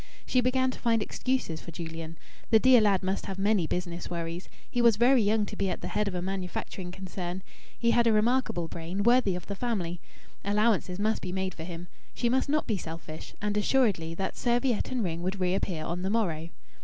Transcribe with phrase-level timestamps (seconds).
[0.25, 2.17] She began to find excuses for Julian.
[2.49, 4.49] The dear lad must have many business worries.
[4.67, 7.43] He was very young to be at the head of a manufacturing concern.
[7.77, 9.99] He had a remarkable brain worthy of the family.
[10.43, 11.87] Allowances must be made for him.
[12.15, 13.35] She must not be selfish....
[13.43, 16.49] And assuredly that serviette and ring would reappear on the morrow.